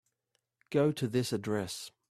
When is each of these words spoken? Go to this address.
Go 0.71 0.91
to 0.93 1.07
this 1.07 1.31
address. 1.31 1.91